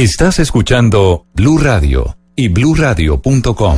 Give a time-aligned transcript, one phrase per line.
[0.00, 3.76] Estás escuchando Blue Radio y bluradio.com.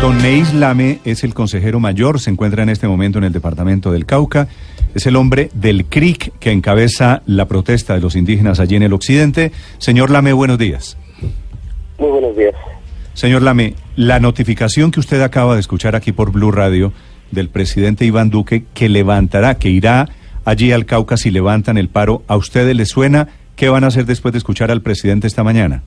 [0.00, 3.90] Don Neis Lame es el consejero mayor, se encuentra en este momento en el departamento
[3.90, 4.46] del Cauca.
[4.94, 8.92] Es el hombre del CRIC que encabeza la protesta de los indígenas allí en el
[8.92, 9.50] occidente.
[9.78, 10.96] Señor Lame, buenos días.
[11.98, 12.54] Muy buenos días.
[13.14, 16.92] Señor Lame, la notificación que usted acaba de escuchar aquí por Blue Radio
[17.32, 20.10] del presidente Iván Duque que levantará, que irá
[20.44, 23.30] allí al Cauca si levantan el paro, ¿a ustedes les suena?
[23.56, 25.82] ¿Qué van a hacer después de escuchar al presidente esta mañana?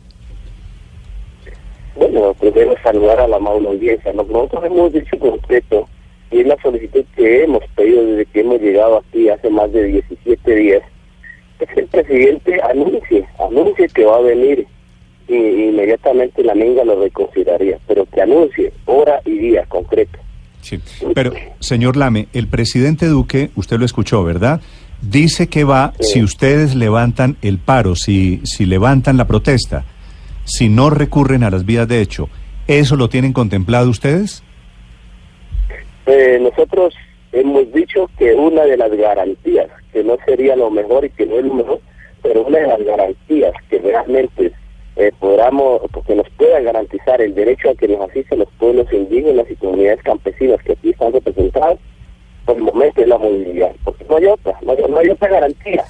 [1.95, 4.13] Bueno, primero saludar a la amable audiencia.
[4.13, 5.87] Nosotros hemos dicho concreto
[6.31, 9.83] y es la solicitud que hemos pedido desde que hemos llegado aquí hace más de
[9.85, 10.83] 17 días,
[11.59, 14.67] es que el presidente anuncie, anuncie que va a venir
[15.27, 20.19] y inmediatamente la minga lo reconsideraría, pero que anuncie hora y día concreto.
[20.61, 20.79] Sí,
[21.13, 24.61] pero señor Lame, el presidente Duque, usted lo escuchó, ¿verdad?
[25.01, 29.85] Dice que va si ustedes levantan el paro, si, si levantan la protesta,
[30.43, 32.29] si no recurren a las vías de hecho.
[32.67, 34.43] ¿Eso lo tienen contemplado ustedes?
[36.05, 36.95] Eh, nosotros
[37.31, 41.37] hemos dicho que una de las garantías, que no sería lo mejor y que no
[41.37, 41.79] es lo mejor,
[42.23, 44.51] pero una de las garantías que realmente
[44.95, 49.45] eh, podamos, que nos pueda garantizar el derecho a que nos asisten los pueblos indígenas
[49.49, 51.77] y comunidades campesinas que aquí están representadas,
[52.45, 55.85] por el momento es la movilidad, porque no hay otra, no hay, otra garantía.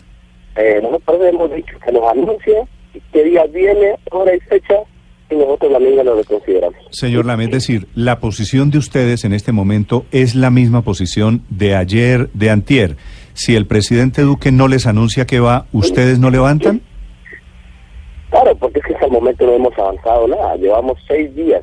[0.56, 2.68] Eh, nosotros hemos dicho que nos anuncie
[3.12, 4.76] qué día viene, hora y fecha,
[5.30, 6.78] y nosotros la misma lo reconsideramos.
[6.92, 11.44] Señor Lame, es decir, la posición de ustedes en este momento es la misma posición
[11.50, 12.96] de ayer, de antier.
[13.34, 16.82] Si el presidente Duque no les anuncia que va, ¿ustedes no levantan?
[18.30, 20.56] Claro, porque es que hasta el momento no hemos avanzado nada.
[20.56, 21.62] Llevamos seis días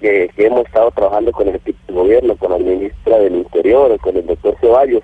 [0.00, 4.16] que, hemos estado trabajando con el equipo de gobierno, con la ministra del Interior, con
[4.16, 5.02] el doctor Ceballos,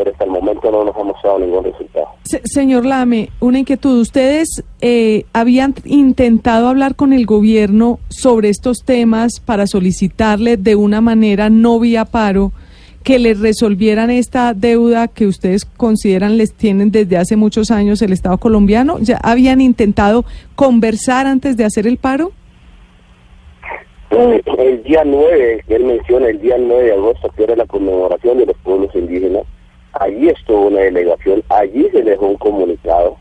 [0.00, 2.06] pero hasta el momento no nos hemos dado ningún resultado.
[2.44, 4.00] señor Lame, una inquietud.
[4.00, 11.02] ¿Ustedes eh, habían intentado hablar con el gobierno sobre estos temas para solicitarle de una
[11.02, 12.52] manera no vía paro
[13.02, 18.14] que les resolvieran esta deuda que ustedes consideran les tienen desde hace muchos años el
[18.14, 19.00] Estado colombiano?
[19.00, 20.24] ¿Ya habían intentado
[20.56, 22.32] conversar antes de hacer el paro?
[24.10, 28.38] El día 9, que él menciona, el día 9 de agosto, que era la conmemoración
[28.38, 29.44] de los pueblos indígenas,
[29.92, 33.16] allí estuvo una delegación, allí se dejó un comunicado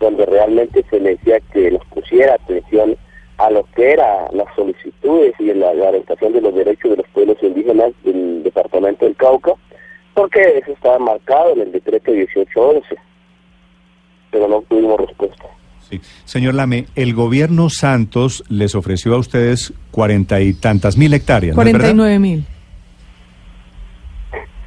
[0.00, 2.96] donde realmente se le decía que nos pusiera atención
[3.38, 7.36] a lo que eran las solicitudes y la garantía de los derechos de los pueblos
[7.42, 9.52] indígenas del departamento del Cauca,
[10.14, 12.96] porque eso estaba marcado en el decreto 1811,
[14.30, 15.44] pero no tuvimos respuesta.
[15.88, 16.00] Sí.
[16.24, 21.54] Señor Lame, el gobierno Santos les ofreció a ustedes cuarenta y tantas mil hectáreas.
[21.54, 22.44] Cuarenta y nueve mil.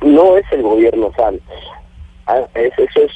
[0.10, 1.56] No es el gobierno Santos.
[2.26, 3.12] Ah, eso es.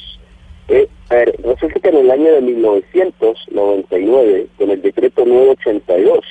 [0.68, 6.24] Eh, a ver, resulta que en el año de 1999, con el decreto 982,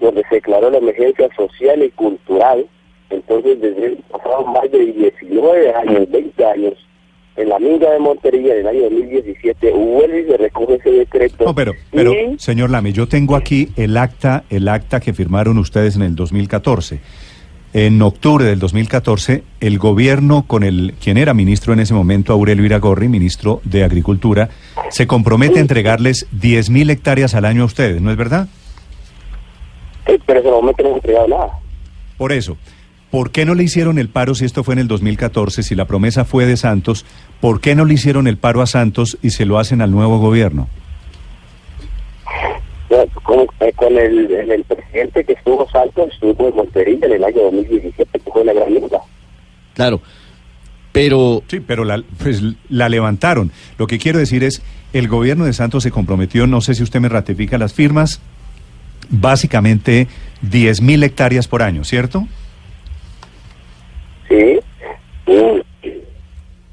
[0.00, 2.66] donde se declaró la emergencia social y cultural,
[3.10, 6.74] entonces desde el pasado más de 19 años, 20 años,
[7.36, 11.44] en la minga de Montería en el año 2017 vuelve y se recoge ese decreto.
[11.44, 15.96] No, pero, pero señor Lame, yo tengo aquí el acta, el acta que firmaron ustedes
[15.96, 17.00] en el 2014.
[17.74, 22.64] En octubre del 2014, el gobierno con el quien era ministro en ese momento, Aurelio
[22.64, 24.48] Iragorri, ministro de Agricultura,
[24.90, 28.46] se compromete a entregarles 10.000 hectáreas al año a ustedes, ¿no es verdad?
[30.06, 31.48] Sí, pero en momento no han entregado nada.
[32.16, 32.56] Por eso.
[33.10, 35.86] ¿Por qué no le hicieron el paro si esto fue en el 2014, si la
[35.86, 37.04] promesa fue de Santos?
[37.40, 40.18] ¿Por qué no le hicieron el paro a Santos y se lo hacen al nuevo
[40.18, 40.68] gobierno?
[43.22, 48.18] Con, eh, con el, presidente que estuvo Santos, estuvo en Montería en el año 2017,
[48.20, 48.98] que fue la gran lucha.
[49.74, 50.00] Claro,
[50.92, 51.42] pero...
[51.48, 53.50] Sí, pero la, pues, la levantaron.
[53.78, 54.62] Lo que quiero decir es,
[54.92, 58.20] el gobierno de Santos se comprometió, no sé si usted me ratifica las firmas,
[59.10, 60.06] básicamente
[60.42, 62.26] 10 mil hectáreas por año, ¿cierto?
[64.28, 64.60] Sí.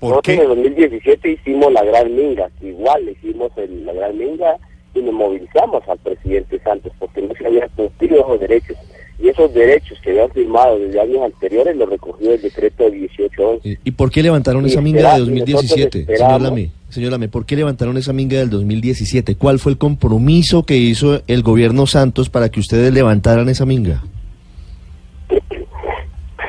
[0.01, 4.57] Nosotros en 2017 hicimos la Gran Minga, igual hicimos la Gran Minga
[4.93, 8.77] y nos movilizamos al presidente Santos porque no se habían cumplido esos derechos.
[9.19, 13.79] Y esos derechos que habían firmado desde años anteriores los recogió el decreto 1811.
[13.83, 16.71] ¿Y por qué levantaron esa minga de 2017, señor Lame?
[16.89, 19.35] Señor Lame, ¿por qué levantaron esa minga del 2017?
[19.35, 24.01] ¿Cuál fue el compromiso que hizo el gobierno Santos para que ustedes levantaran esa minga?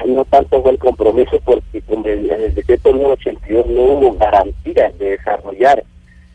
[0.06, 5.85] no tanto fue el compromiso porque en el, decreto 82 no hubo garantías de desarrollar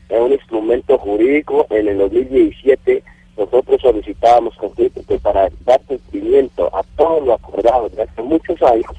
[0.09, 1.68] un instrumento jurídico.
[1.69, 3.04] En el 2017
[3.38, 8.92] nosotros solicitábamos que para dar cumplimiento a todo lo acordado desde hace muchos años,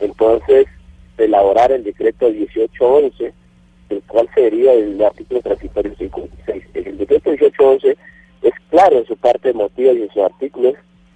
[0.00, 0.66] entonces
[1.18, 3.32] elaborar el decreto 1811
[3.88, 6.64] el cual sería el artículo transitorio 56.
[6.74, 7.96] El decreto 1811
[8.42, 10.74] es claro en su parte emotiva y en sus artículos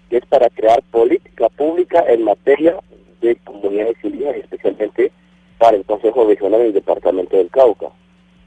[0.08, 2.76] que es para crear política pública en materia
[3.20, 5.12] de comunidades indígenas, especialmente
[5.58, 7.88] para el Consejo Regional del Departamento del Cauca.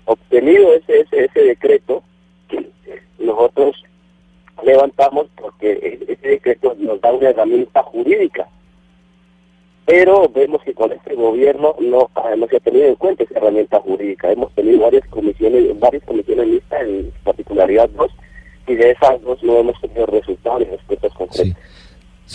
[0.05, 2.03] Obtenido ese, ese, ese decreto,
[3.19, 3.81] nosotros
[4.65, 8.47] levantamos porque ese decreto nos da una herramienta jurídica
[9.85, 13.79] pero vemos que con este gobierno no, no se ha tenido en cuenta esa herramienta
[13.81, 14.31] jurídica.
[14.31, 18.11] Hemos tenido varias comisiones, varias comisiones listas, en particularidad dos,
[18.65, 21.57] y de esas dos no hemos tenido resultados ni respuestas concretas.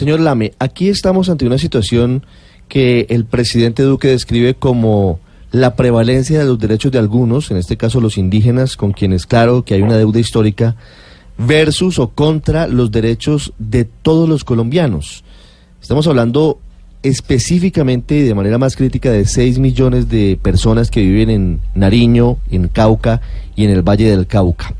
[0.08, 2.24] Señor Lame, aquí estamos ante una situación
[2.66, 5.20] que el presidente Duque describe como
[5.50, 9.66] la prevalencia de los derechos de algunos, en este caso los indígenas, con quienes claro
[9.66, 10.76] que hay una deuda histórica,
[11.36, 15.24] versus o contra los derechos de todos los colombianos.
[15.82, 16.58] Estamos hablando
[17.02, 22.38] específicamente y de manera más crítica de 6 millones de personas que viven en Nariño,
[22.50, 23.20] en Cauca
[23.54, 24.74] y en el Valle del Cauca.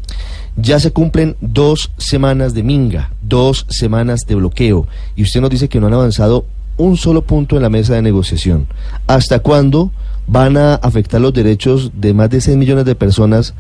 [0.61, 5.69] Ya se cumplen dos semanas de minga, dos semanas de bloqueo, y usted nos dice
[5.69, 6.47] que no han avanzado
[6.77, 8.67] un solo punto en la mesa de negociación.
[9.07, 9.93] ¿Hasta cuándo
[10.27, 13.55] van a afectar los derechos de más de 6 millones de personas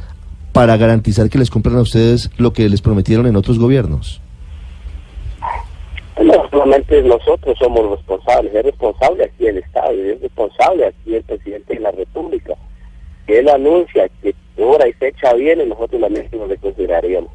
[0.53, 4.21] para garantizar que les cumplan a ustedes lo que les prometieron en otros gobiernos?
[6.17, 11.93] Nosotros somos responsables, es responsable aquí el Estado, es responsable aquí el presidente de la
[11.93, 12.55] República.
[13.29, 17.31] Que él anuncia que hora y fecha viene, nosotros la misma le consideraríamos.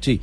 [0.00, 0.20] Sí,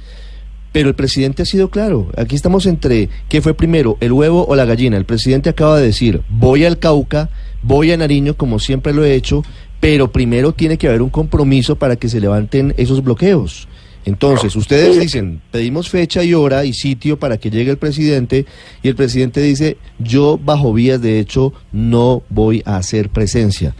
[0.72, 2.08] pero el presidente ha sido claro.
[2.18, 4.98] Aquí estamos entre qué fue primero, el huevo o la gallina.
[4.98, 7.30] El presidente acaba de decir, voy al Cauca,
[7.62, 9.44] voy a Nariño como siempre lo he hecho,
[9.80, 13.68] pero primero tiene que haber un compromiso para que se levanten esos bloqueos.
[14.06, 18.46] Entonces, ustedes dicen, pedimos fecha y hora y sitio para que llegue el presidente
[18.82, 23.76] y el presidente dice, yo bajo vías de hecho no voy a hacer presencia.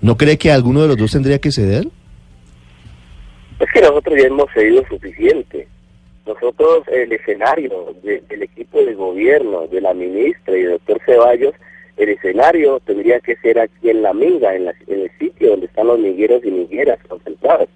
[0.00, 1.88] ¿No cree que alguno de los dos tendría que ceder?
[3.58, 5.66] Es que nosotros ya hemos cedido suficiente.
[6.26, 11.54] Nosotros, el escenario del equipo de gobierno, de la ministra y del doctor Ceballos,
[11.96, 15.86] el escenario tendría que ser aquí en La Minga, en, en el sitio donde están
[15.86, 17.68] los migueros y migueras concentrados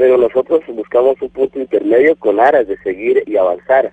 [0.00, 3.92] pero nosotros buscamos un punto intermedio con aras de seguir y avanzar.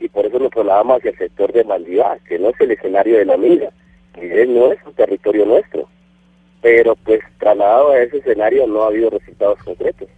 [0.00, 3.18] Y por eso nos trasladamos hacia el sector de Maldivá, que no es el escenario
[3.18, 3.68] de la mina,
[4.14, 5.88] que no es un territorio nuestro.
[6.64, 10.08] Pero pues trasladado a ese escenario no ha habido resultados concretos.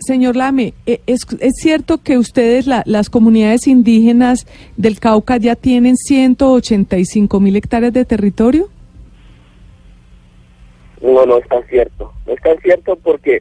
[0.00, 4.44] señor Lame, ¿e-, ¿es, ¿es, cierto que ustedes, las comunidades indígenas
[4.76, 8.68] del Cauca, ya tienen 185 mil hectáreas de territorio?
[11.00, 12.12] No, no es tan cierto.
[12.26, 13.40] No es tan cierto porque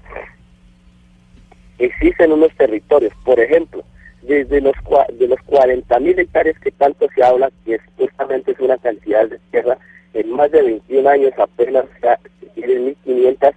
[1.79, 3.83] existen unos territorios, por ejemplo,
[4.21, 4.75] desde los
[5.17, 9.39] de los 40 mil hectáreas que tanto se habla, que supuestamente es una cantidad de
[9.49, 9.79] tierra,
[10.13, 11.86] en más de 21 años apenas
[12.56, 13.54] tienen 1.520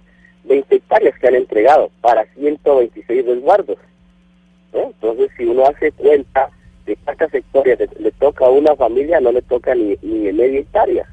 [0.69, 3.77] hectáreas que han entregado para 126 resguardos.
[4.73, 6.49] Entonces, si uno hace cuenta
[6.85, 11.05] de cuántas hectáreas le, toca a una familia, no le toca ni, ni media hectárea,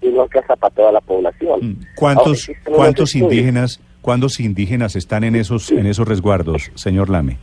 [0.00, 1.60] y no alcanza para toda la población.
[1.60, 7.36] Mm, ¿Cuántos, ¿cuántos indígenas ¿Cuántos indígenas están en esos, en esos resguardos, señor Lame?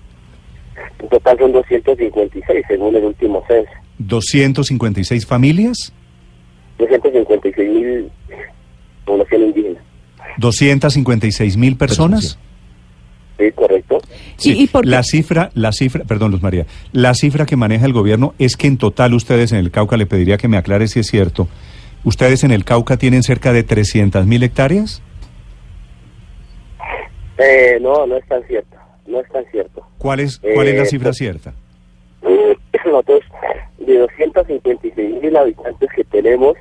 [1.00, 3.72] En total son 256, según el último censo.
[4.00, 5.94] ¿256 familias?
[6.78, 8.12] 256 mil
[9.06, 9.82] población indígena.
[10.38, 12.38] ¿256 mil personas?
[13.38, 14.00] Sí, correcto.
[14.38, 18.56] Sí, la cifra, la cifra, perdón, Luz María, la cifra que maneja el gobierno es
[18.56, 21.48] que en total ustedes en el Cauca, le pediría que me aclare si es cierto,
[22.04, 25.02] ustedes en el Cauca tienen cerca de 300 mil hectáreas.
[27.38, 28.78] Eh, no, no es tan cierto.
[29.06, 29.86] No es tan cierto.
[29.98, 31.54] ¿Cuál es, cuál es la eh, cifra pues, cierta?
[32.86, 33.22] Nosotros,
[33.80, 36.56] de 256 mil habitantes que tenemos,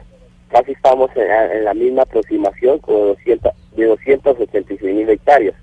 [0.55, 5.57] casi estamos en, la misma aproximación con 200, de 286 mil hectáreas.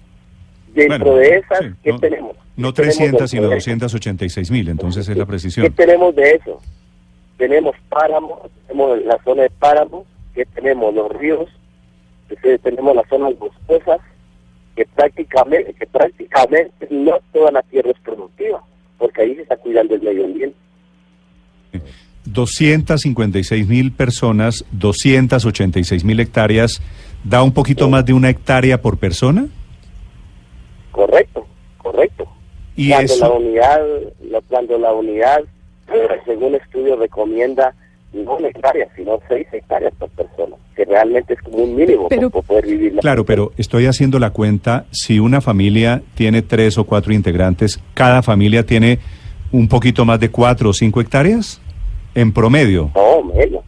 [0.73, 2.35] Dentro de esas, ¿qué tenemos?
[2.57, 5.65] No 300, sino 286 mil, entonces es la precisión.
[5.65, 6.59] ¿Qué tenemos de eso?
[7.37, 10.05] Tenemos páramos, tenemos la zona de páramos,
[10.35, 11.49] que tenemos los ríos,
[12.61, 14.01] tenemos las zonas boscosas,
[14.75, 18.61] que prácticamente, que prácticamente no toda la tierra es productiva,
[18.97, 20.57] porque ahí se está cuidando el medio ambiente.
[22.25, 26.81] 256 mil personas, 286 mil hectáreas,
[27.23, 29.47] ¿da un poquito más de una hectárea por persona?
[30.91, 31.45] Correcto,
[31.77, 32.27] correcto.
[32.75, 33.81] ¿Y cuando la unidad,
[34.47, 35.41] cuando la unidad,
[36.25, 37.73] según estudio recomienda
[38.13, 42.29] no una hectárea, sino seis hectáreas por persona, que realmente es como un mínimo para
[42.29, 42.97] poder vivir.
[42.97, 48.21] claro, pero estoy haciendo la cuenta, si una familia tiene tres o cuatro integrantes, ¿cada
[48.21, 48.99] familia tiene
[49.51, 51.60] un poquito más de cuatro o cinco hectáreas?
[52.15, 52.91] En promedio.
[52.95, 53.63] No, menos.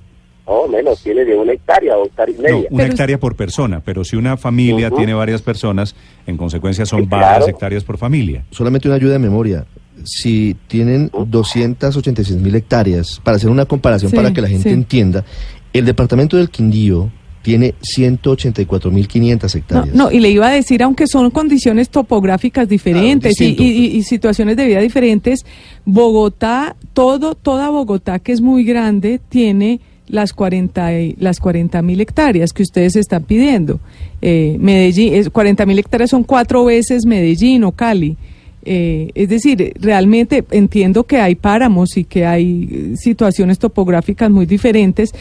[0.45, 2.67] o menos, tiene de una hectárea o hectárea y No, media.
[2.69, 5.95] una Pero- hectárea por persona, pero si una familia tiene varias personas,
[6.27, 8.43] en consecuencia son varias hectáreas por familia.
[8.51, 9.65] Solamente una ayuda de memoria.
[10.03, 14.73] Si tienen 286 mil hectáreas, para hacer una comparación Sí, para que la gente sí.
[14.75, 15.23] entienda,
[15.71, 17.09] el departamento del Quindío
[17.43, 19.95] tiene 184 mil 500 No, hectáreas.
[19.95, 24.57] no, y le iba a decir, aunque son condiciones topográficas diferentes y, y- y situaciones
[24.57, 25.45] de vida diferentes,
[25.85, 32.01] Bogotá, todo, toda Bogotá, que es muy grande, tiene las 40 y- las 40 mil
[32.01, 33.79] hectáreas que ustedes están pidiendo.
[34.21, 38.17] Eh, Medellín, es, 40 mil hectáreas son cuatro veces Medellín o Cali.
[38.65, 44.45] Eh, es decir, realmente entiendo que hay páramos y que hay eh, situaciones topográficas muy
[44.45, 45.12] diferentes,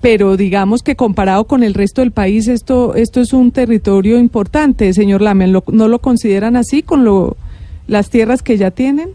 [0.00, 4.92] pero digamos que comparado con el resto del país, esto, esto es un territorio importante,
[4.92, 5.52] señor Lamen.
[5.52, 7.36] ¿Lo- ¿No lo consideran así con lo,
[7.86, 9.10] las tierras que ya tienen?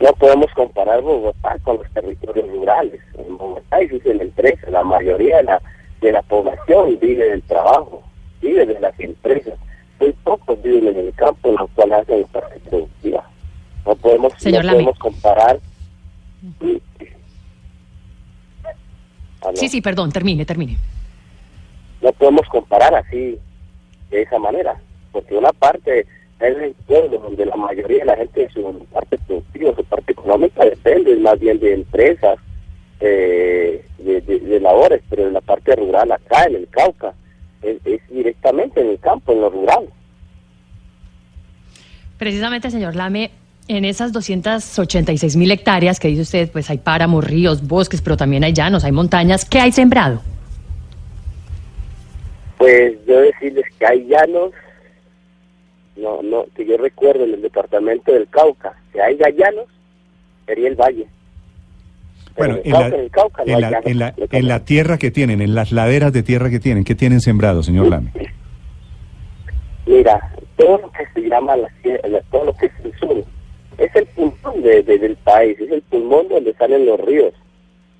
[0.00, 3.00] No podemos comparar Bogotá con los territorios rurales.
[3.16, 5.62] En Bogotá existen empresas, la mayoría de la,
[6.00, 8.02] de la población vive del trabajo,
[8.42, 9.54] vive de las empresas.
[10.00, 13.30] Muy pocos viven en el campo, en los cuales hacen la parte productiva.
[13.86, 15.58] No podemos, Señor no podemos comparar.
[19.44, 19.56] Aló.
[19.56, 20.76] Sí, sí, perdón, termine, termine.
[22.02, 23.38] no podemos comparar así,
[24.10, 24.76] de esa manera,
[25.12, 29.74] porque una parte es el pueblo donde la mayoría de la gente, su parte productiva,
[29.76, 32.36] su parte económica, depende más bien de empresas,
[33.00, 37.14] eh, de, de- de labores, pero en la parte rural, acá en el Cauca,
[37.62, 39.88] es, es directamente en el campo, en lo rural.
[42.18, 43.30] Precisamente, señor Lame,
[43.68, 48.44] en esas 286 mil hectáreas que dice usted, pues hay páramos, ríos, bosques, pero también
[48.44, 49.44] hay llanos, hay montañas.
[49.44, 50.20] ¿Qué hay sembrado?
[52.58, 54.52] Pues yo decirles que hay llanos,
[55.96, 59.66] no, no, que yo recuerdo en el departamento del Cauca, que hay llanos,
[60.46, 61.06] sería el valle.
[62.36, 64.36] Bueno, en el la, Cauca, en Cauca la- llanos, en la- completamente.
[64.38, 67.62] en la tierra que tienen, en las laderas de tierra que tienen, ¿qué tienen sembrado,
[67.62, 68.12] señor Lame?
[69.86, 71.68] Mira, todo lo que se llama la,
[72.30, 73.24] todo lo que es el sur,
[73.78, 77.32] es el pulmón de- de- del país, es el pulmón donde salen los ríos.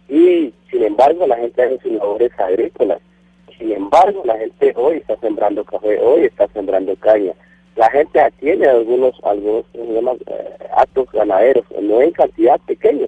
[0.09, 3.01] Y sin embargo la gente hace sus labores agrícolas.
[3.59, 7.33] Sin embargo la gente hoy está sembrando café, hoy está sembrando caña.
[7.77, 10.13] La gente tiene algunos, algunos ¿cómo se llama?
[10.27, 13.07] Eh, actos ganaderos, no en cantidad pequeña,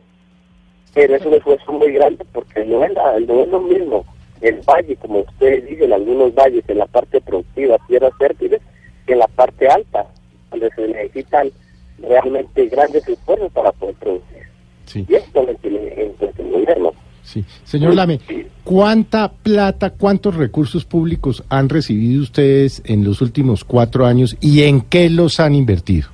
[0.95, 4.05] pero es un esfuerzo muy grande porque no es, la- no es lo mismo
[4.43, 8.61] el valle, como ustedes dicen, algunos valles en la parte productiva, tierras fértiles,
[9.07, 10.07] que en la parte alta,
[10.51, 11.51] donde se necesitan
[11.99, 14.43] realmente grandes esfuerzos para poder producir.
[14.87, 16.93] Sí, Y esto lo el gobierno.
[17.23, 17.45] sí.
[17.65, 18.21] Señor Lame,
[18.65, 24.81] ¿cuánta plata, cuántos recursos públicos han recibido ustedes en los últimos cuatro años y en
[24.81, 26.09] qué los han invertido?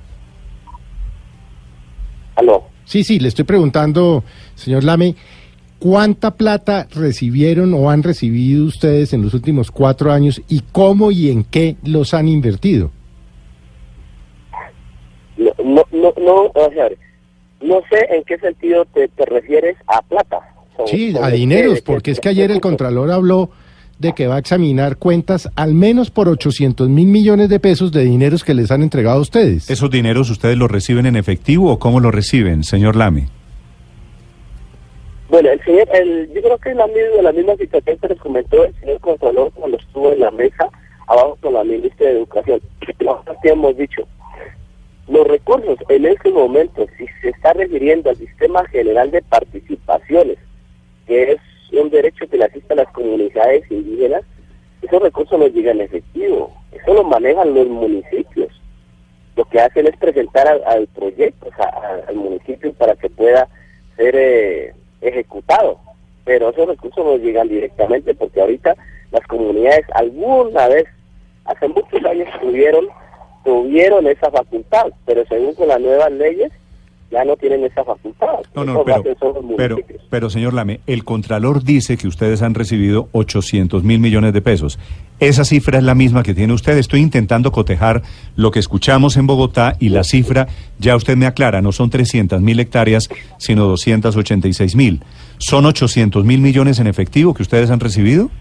[2.35, 2.63] Aló.
[2.85, 4.23] Sí, sí, le estoy preguntando,
[4.55, 5.15] señor Lame,
[5.79, 11.29] ¿cuánta plata recibieron o han recibido ustedes en los últimos cuatro años y cómo y
[11.29, 12.91] en qué los han invertido?
[15.37, 16.89] No, no, no, no, o sea,
[17.61, 20.39] no sé en qué sentido te, te refieres a plata.
[20.85, 23.51] Sí, a dineros, porque es que ayer el Contralor habló
[23.99, 28.03] de que va a examinar cuentas al menos por 800 mil millones de pesos de
[28.03, 29.69] dineros que les han entregado a ustedes.
[29.69, 33.27] ¿Esos dineros ustedes los reciben en efectivo o cómo los reciben, señor Lame?
[35.29, 38.19] Bueno, el señor, el, yo creo que es la misma, la misma situación que les
[38.19, 40.69] comentó el señor Contralor cuando estuvo en la mesa
[41.07, 42.61] abajo con la ministra de Educación.
[42.99, 44.07] Nosotros hemos dicho,
[45.07, 50.37] los recursos en este momento, si se está refiriendo al Sistema General de Participaciones,
[51.05, 51.39] que es
[51.73, 54.23] un derecho que le asiste a las comunidades indígenas,
[54.81, 58.49] esos recursos no llegan en efectivo, eso lo manejan los municipios.
[59.35, 61.49] Lo que hacen es presentar al, proyecto,
[62.07, 63.47] al municipio para que pueda
[63.95, 65.79] ser eh, ejecutado.
[66.25, 68.75] Pero esos recursos no llegan directamente porque ahorita
[69.11, 70.85] las comunidades alguna vez,
[71.45, 72.87] hace muchos años tuvieron,
[73.43, 76.51] tuvieron esa facultad, pero según con las nuevas leyes
[77.13, 78.39] ya no tienen esa facultad.
[78.55, 79.03] No, no, pero,
[79.55, 79.77] pero,
[80.09, 84.79] pero señor Lame, el Contralor dice que ustedes han recibido 800 mil millones de pesos.
[85.19, 86.75] Esa cifra es la misma que tiene usted.
[86.75, 88.01] Estoy intentando cotejar
[88.35, 90.47] lo que escuchamos en Bogotá y la cifra,
[90.79, 93.07] ya usted me aclara, no son 300 mil hectáreas,
[93.37, 95.03] sino 286 mil.
[95.37, 98.31] ¿Son 800 mil millones en efectivo que ustedes han recibido?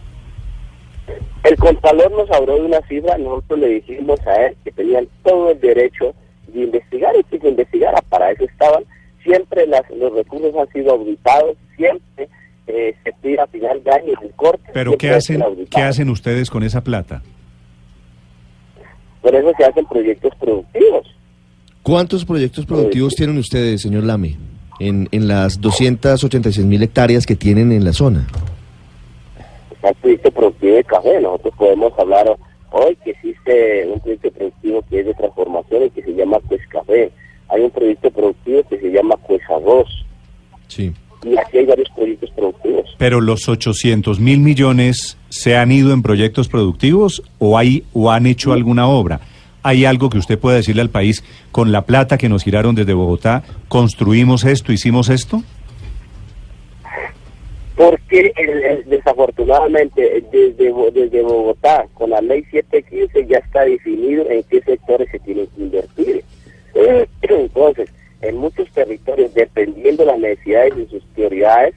[1.45, 5.51] El Contralor nos habló de una cifra, nosotros le dijimos a él que tenían todo
[5.51, 6.15] el derecho
[6.49, 8.85] de investigar y que se investigara, para eso estaban.
[9.25, 12.29] Siempre las, los recursos han sido auditados, siempre
[12.67, 14.71] eh, se pide al final de año el corte.
[14.73, 17.23] Pero ¿qué ha hacen, ¿qué hacen ustedes con esa plata?
[19.21, 21.07] Por eso se hacen proyectos productivos.
[21.83, 24.37] ¿Cuántos proyectos productivos tienen ustedes, señor Lame,
[24.79, 28.27] en, en las 286 mil hectáreas que tienen en la zona?
[29.83, 31.21] Al proyecto productivo de café.
[31.21, 32.37] Nosotros podemos hablar
[32.71, 36.61] hoy que existe un proyecto productivo que es de transformación y que se llama Pues
[36.69, 37.11] Café.
[37.49, 39.89] Hay un proyecto productivo que se llama Pues Arroz.
[40.69, 40.93] Sí.
[41.25, 42.97] Y aquí hay varios proyectos productivos.
[42.99, 48.27] Pero los 800 mil millones se han ido en proyectos productivos o, hay, o han
[48.27, 49.21] hecho alguna obra.
[49.63, 51.23] ¿Hay algo que usted pueda decirle al país
[51.53, 53.45] con la plata que nos giraron desde Bogotá?
[53.69, 54.73] ¿Construimos esto?
[54.73, 55.45] ¿Hicimos esto?
[57.77, 64.43] Porque el- el- desafortunadamente desde, desde Bogotá, con la ley 715, ya está definido en
[64.45, 66.25] qué sectores se tienen que invertir.
[66.75, 71.75] Eh, Entonces, en muchos territorios, dependiendo de las necesidades y sus prioridades,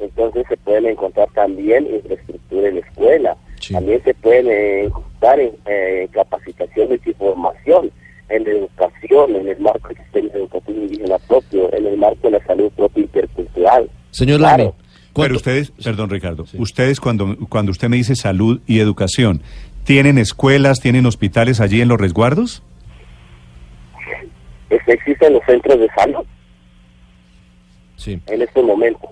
[0.00, 3.36] entonces se pueden encontrar también infraestructura en la escuela.
[3.60, 3.74] Sí.
[3.74, 7.92] También se pueden eh, encontrar en eh, capacitaciones y formación,
[8.28, 12.44] en educación, en el marco del sistema educativo indígena propio, en el marco de la
[12.44, 13.88] salud propia intercultural.
[14.10, 14.74] Señor Claro.
[15.14, 19.42] Pero ¿cuánto- ustedes, perdón Ricardo, ustedes cuando, cuando usted me dice salud y educación,
[19.84, 22.62] ¿tienen escuelas, tienen hospitales allí en los resguardos?
[24.70, 26.24] Es- existen los centros de salud
[27.96, 29.08] Sí, en estos momentos.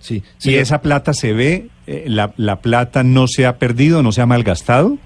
[0.00, 0.22] sí.
[0.38, 1.68] ¿Y Señor- esa plata se ve?
[1.86, 4.98] Eh, la, ¿La plata no se ha perdido, no se ha malgastado?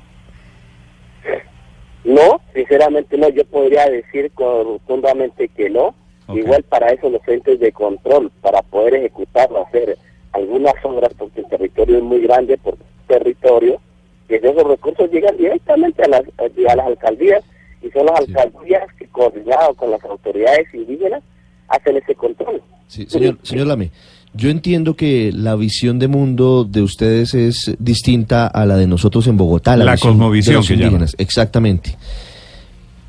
[2.05, 5.95] No, sinceramente no, yo podría decir con- rotundamente que no.
[6.35, 9.97] Igual para eso los entes de control, para poder ejecutarlo, hacer
[10.33, 13.81] algunas obras, porque el territorio es muy grande, por territorio,
[14.29, 17.43] que esos recursos llegan directamente a las, a las alcaldías
[17.83, 18.33] y son las Sí.
[18.37, 21.23] alcaldías que coordinado con las autoridades indígenas
[21.69, 22.61] hacen ese control.
[22.89, 23.91] Sí, señor, señor Lame,
[24.35, 29.27] yo entiendo que la visión de mundo de ustedes es distinta a la de nosotros
[29.29, 29.77] en Bogotá.
[29.77, 30.87] La visión cosmovisión de los que llaman.
[30.93, 31.97] indígenas, Exactamente.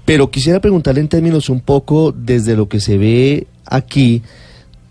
[0.05, 4.21] Pero quisiera preguntarle en términos un poco desde lo que se ve aquí,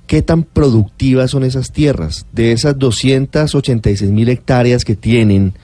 [0.06, 2.26] ¿qué tan productivas son esas tierras?
[2.32, 5.54] De esas 286 mil hectáreas que tienen,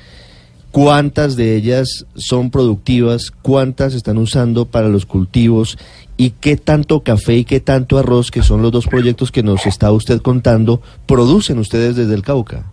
[0.71, 3.31] ¿cuántas de ellas son productivas?
[3.31, 5.79] ¿Cuántas están usando para los cultivos?
[6.17, 9.67] ¿Y qué tanto café y qué tanto arroz, que son los dos proyectos que nos
[9.67, 12.67] está usted contando, producen ustedes desde el Cauca?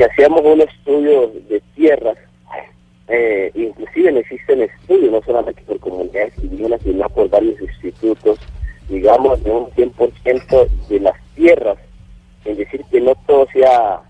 [0.00, 2.16] si hacíamos un estudio de tierras,
[3.08, 8.38] eh, inclusive no existen estudios, no solamente por comunidades indígenas, sino por varios institutos,
[8.90, 11.78] digamos, de un 100% de las tierras,
[12.44, 14.02] es decir, que no todo sea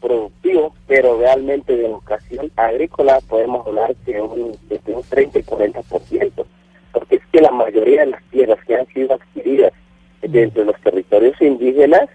[0.00, 6.44] productivo, pero realmente de vocación agrícola podemos hablar de un, de un 30 y 40%,
[6.92, 9.72] porque es que la mayoría de las tierras que han sido adquiridas
[10.20, 12.08] dentro de los territorios indígenas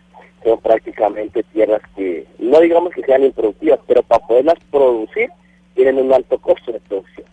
[0.44, 5.30] son prácticamente tierras que, no digamos que sean improductivas, pero para poderlas producir
[5.74, 7.28] tienen un alto costo de producción.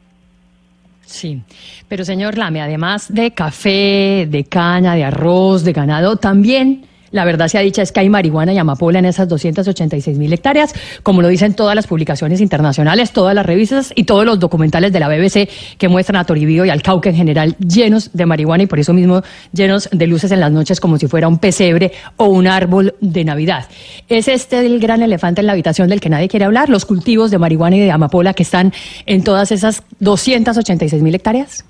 [1.20, 1.38] Sí,
[1.86, 7.48] pero señor Lame, además de café, de caña, de arroz, de ganado, también la verdad
[7.48, 11.28] sea dicha es que hay marihuana y amapola en esas 286 mil hectáreas, como lo
[11.28, 15.48] dicen todas las publicaciones internacionales, todas las revistas y todos los documentales de la BBC
[15.78, 18.92] que muestran a Toribío y al Cauca en general llenos de marihuana y por eso
[18.92, 22.94] mismo llenos de luces en las noches como si fuera un pesebre o un árbol
[23.00, 23.66] de Navidad.
[24.08, 26.68] ¿Es este el gran elefante en la habitación del que nadie quiere hablar?
[26.68, 28.72] ¿Los cultivos de marihuana y de amapola que están
[29.06, 31.64] en todas esas 286 mil hectáreas?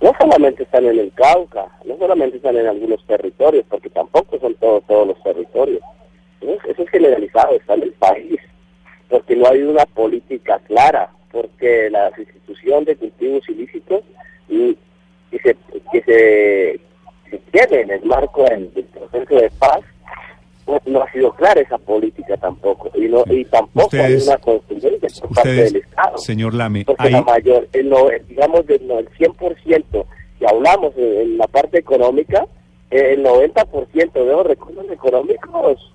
[0.00, 4.54] No solamente están en el Cauca, no solamente están en algunos territorios, porque tampoco son
[4.54, 5.80] todos todos los territorios.
[6.40, 8.40] Eso, es- generalizado, está en el país,
[9.08, 14.02] porque no ha habido una política clara, porque la sustitución de cultivos ilícitos
[14.48, 14.76] y,
[15.32, 15.56] y se,
[15.92, 16.80] que se,
[17.52, 19.80] se en el marco del proceso de paz,
[20.70, 24.38] no, no ha sido clara esa política tampoco, y, no, y tampoco Ustedes- hay una
[24.38, 28.90] contundencia por parte del Estado señor Lame, porque hay, la mayor, el no- digamos del
[28.90, 30.06] el 100%
[30.38, 32.46] que hablamos en, la parte económica,
[32.90, 35.92] eh, el 90% de los recursos económicos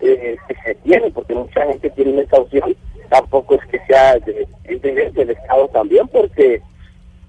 [0.00, 2.76] eh, que se tienen, porque mucha gente tiene esa opción,
[3.08, 6.60] tampoco es que sea de, de- del Estado también, porque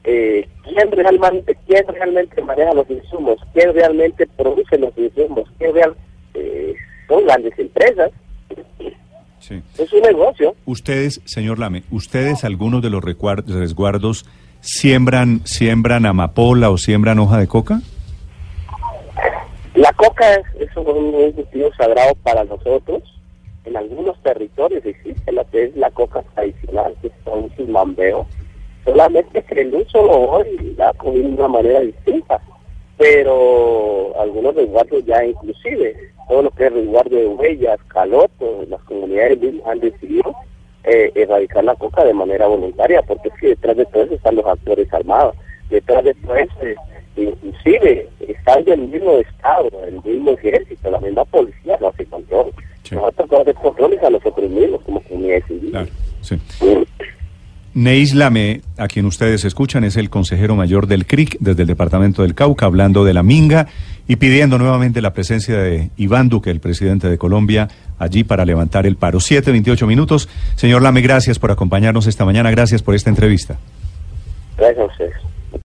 [0.03, 3.37] eh, ¿quién realmente quién realmente maneja los insumos?
[3.53, 5.49] ¿Quién realmente produce los insumos?
[5.57, 5.95] ¿Quién real,
[6.33, 6.75] eh,
[7.07, 8.11] son grandes empresas?
[9.39, 9.61] sí.
[9.77, 10.55] Es un negocio.
[10.65, 14.25] Ustedes, señor Lame, ustedes algunos de los resguardos
[14.61, 17.81] siembran siembran amapola o siembran hoja de coca?
[19.75, 23.03] La coca es, es un, un cultivo sagrado para nosotros.
[23.65, 28.25] En algunos territorios existe que es la coca tradicional, que es un simambeo.
[28.85, 32.41] Solamente que el uso lo hoy la cogido de una manera distinta.
[32.97, 39.39] Pero algunos resguardos ya inclusive, todo lo que es resguardo de huellas, caloto, las comunidades
[39.65, 40.35] han decidido
[40.83, 44.35] eh, erradicar la coca de manera voluntaria, porque es que detrás de todo eso están
[44.35, 45.35] los actores armados.
[45.69, 46.75] Detrás de todo eso eh,
[47.17, 52.51] inclusive están del mismo estado, el mismo ejército, la misma policía no hace control.
[52.83, 52.95] Sí.
[52.95, 55.71] Nosotros no hacer controles a nosotros mismos como comunidad civil.
[55.71, 55.87] Claro,
[56.21, 56.35] sí.
[56.61, 56.83] Mm.
[57.73, 62.23] Neis Lame, a quien ustedes escuchan, es el consejero mayor del CRIC desde el departamento
[62.23, 63.67] del Cauca, hablando de la Minga
[64.07, 67.67] y pidiendo nuevamente la presencia de Iván Duque, el presidente de Colombia,
[67.99, 69.19] allí para levantar el paro.
[69.19, 70.29] Siete, veintiocho minutos.
[70.55, 73.57] Señor Lame, gracias por acompañarnos esta mañana, gracias por esta entrevista.
[74.57, 75.61] Gracias a ustedes.